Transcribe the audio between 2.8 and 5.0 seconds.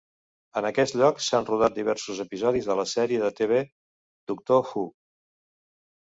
sèrie de TV Doctor Who.